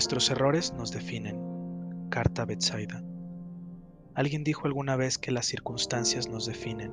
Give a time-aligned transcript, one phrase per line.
[0.00, 2.08] Nuestros errores nos definen.
[2.08, 3.04] Carta Betsaida.
[4.14, 6.90] Alguien dijo alguna vez que las circunstancias nos definen.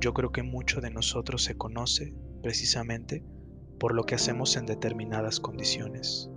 [0.00, 2.12] Yo creo que mucho de nosotros se conoce,
[2.42, 3.24] precisamente,
[3.78, 6.28] por lo que hacemos en determinadas condiciones.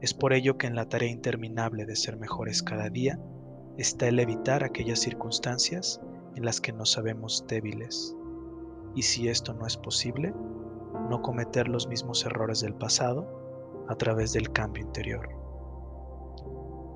[0.00, 3.18] Es por ello que en la tarea interminable de ser mejores cada día
[3.76, 6.00] está el evitar aquellas circunstancias
[6.36, 8.14] en las que nos sabemos débiles.
[8.94, 10.32] Y si esto no es posible,
[11.10, 13.44] no cometer los mismos errores del pasado
[13.88, 15.28] a través del cambio interior.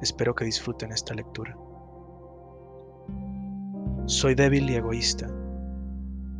[0.03, 1.57] Espero que disfruten esta lectura.
[4.07, 5.29] Soy débil y egoísta.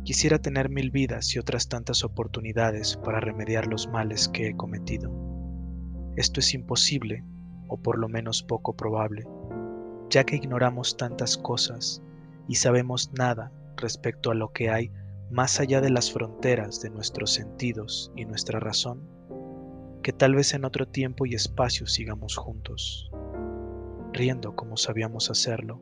[0.03, 5.11] Quisiera tener mil vidas y otras tantas oportunidades para remediar los males que he cometido.
[6.15, 7.23] Esto es imposible,
[7.67, 9.25] o por lo menos poco probable,
[10.09, 12.01] ya que ignoramos tantas cosas
[12.47, 14.91] y sabemos nada respecto a lo que hay
[15.29, 19.07] más allá de las fronteras de nuestros sentidos y nuestra razón,
[20.01, 23.11] que tal vez en otro tiempo y espacio sigamos juntos,
[24.13, 25.81] riendo como sabíamos hacerlo,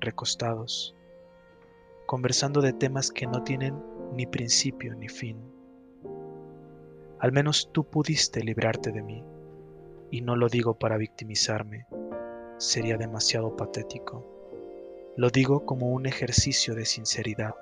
[0.00, 0.94] recostados,
[2.06, 3.82] conversando de temas que no tienen
[4.14, 5.38] ni principio ni fin.
[7.18, 9.24] Al menos tú pudiste librarte de mí,
[10.10, 11.86] y no lo digo para victimizarme,
[12.56, 14.26] sería demasiado patético.
[15.16, 17.54] Lo digo como un ejercicio de sinceridad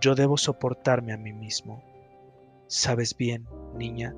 [0.00, 1.82] yo debo soportarme a mí mismo.
[2.68, 3.48] Sabes bien,
[3.78, 4.14] niña,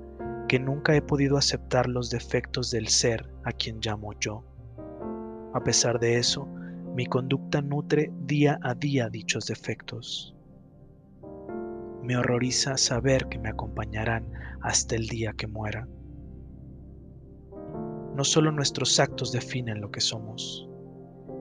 [0.48, 4.44] que nunca he podido aceptar los defectos del ser a quien llamo yo.
[5.54, 6.48] A pesar de eso,
[6.94, 10.34] mi conducta nutre día a día dichos defectos.
[12.02, 14.26] Me horroriza saber que me acompañarán
[14.62, 15.86] hasta el día que muera.
[18.16, 20.68] No solo nuestros actos definen lo que somos.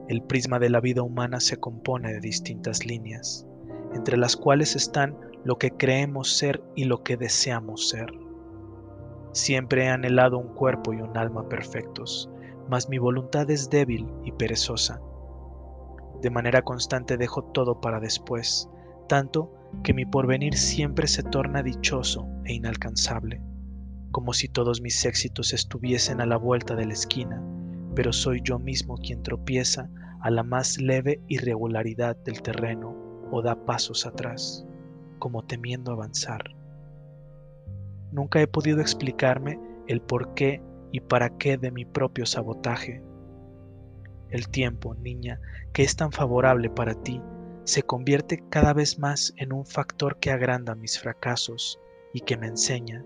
[0.07, 3.45] El prisma de la vida humana se compone de distintas líneas
[3.93, 8.11] entre las cuales están lo que creemos ser y lo que deseamos ser.
[9.31, 12.29] Siempre he anhelado un cuerpo y un alma perfectos,
[12.69, 14.99] mas mi voluntad es débil y perezosa.
[16.21, 18.69] De manera constante dejo todo para después,
[19.07, 23.41] tanto que mi porvenir siempre se torna dichoso e inalcanzable,
[24.11, 27.41] como si todos mis éxitos estuviesen a la vuelta de la esquina,
[27.95, 29.89] pero soy yo mismo quien tropieza
[30.21, 32.95] a la más leve irregularidad del terreno
[33.31, 34.65] o da pasos atrás,
[35.19, 36.55] como temiendo avanzar.
[38.11, 43.03] Nunca he podido explicarme el por qué y para qué de mi propio sabotaje.
[44.29, 45.39] El tiempo, niña,
[45.73, 47.21] que es tan favorable para ti,
[47.63, 51.79] se convierte cada vez más en un factor que agranda mis fracasos
[52.13, 53.05] y que me enseña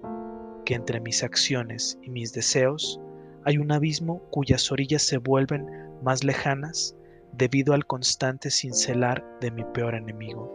[0.66, 3.00] que entre mis acciones y mis deseos
[3.44, 5.68] hay un abismo cuyas orillas se vuelven
[6.01, 6.95] más lejanas
[7.34, 10.50] debido al constante cincelar de mi peor enemigo,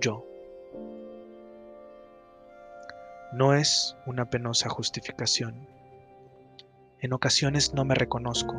[0.00, 0.29] yo.
[3.32, 5.68] No es una penosa justificación.
[6.98, 8.54] En ocasiones no me reconozco.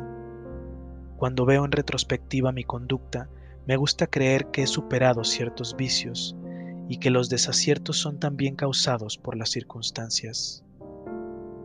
[1.16, 3.28] Cuando veo en retrospectiva mi conducta,
[3.66, 6.36] me gusta creer que he superado ciertos vicios
[6.88, 10.64] y que los desaciertos son también causados por las circunstancias.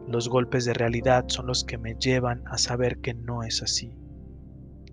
[0.07, 3.97] Los golpes de realidad son los que me llevan a saber que no es así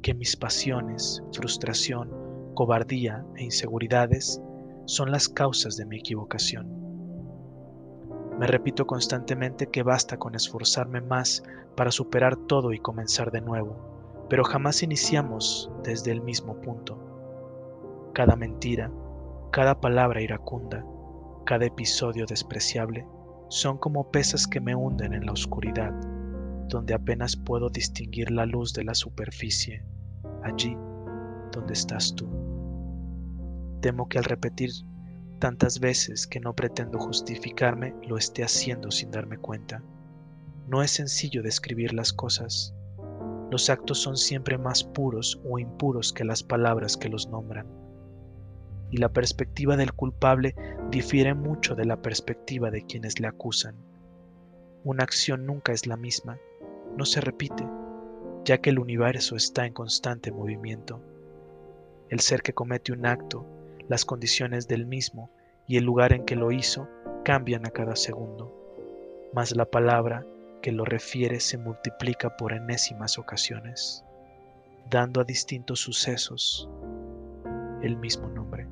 [0.04, 2.10] que mis pasiones, frustración,
[2.52, 4.38] cobardía e inseguridades
[4.84, 6.83] son las causas de mi equivocación.
[8.38, 11.44] Me repito constantemente que basta con esforzarme más
[11.76, 16.98] para superar todo y comenzar de nuevo, pero jamás iniciamos desde el mismo punto.
[18.12, 18.90] Cada mentira,
[19.52, 20.84] cada palabra iracunda,
[21.46, 23.06] cada episodio despreciable
[23.48, 25.92] son como pesas que me hunden en la oscuridad,
[26.68, 29.84] donde apenas puedo distinguir la luz de la superficie
[30.42, 30.76] allí
[31.52, 32.28] donde estás tú.
[33.80, 34.70] Temo que al repetir
[35.44, 39.82] tantas veces que no pretendo justificarme, lo esté haciendo sin darme cuenta.
[40.68, 42.74] No es sencillo describir las cosas.
[43.50, 47.66] Los actos son siempre más puros o impuros que las palabras que los nombran.
[48.90, 50.56] Y la perspectiva del culpable
[50.90, 53.76] difiere mucho de la perspectiva de quienes le acusan.
[54.82, 56.38] Una acción nunca es la misma,
[56.96, 57.68] no se repite,
[58.46, 61.02] ya que el universo está en constante movimiento.
[62.08, 63.46] El ser que comete un acto,
[63.88, 65.30] las condiciones del mismo
[65.66, 66.88] y el lugar en que lo hizo
[67.24, 68.52] cambian a cada segundo,
[69.32, 70.24] mas la palabra
[70.62, 74.04] que lo refiere se multiplica por enésimas ocasiones,
[74.90, 76.68] dando a distintos sucesos
[77.82, 78.66] el mismo nombre.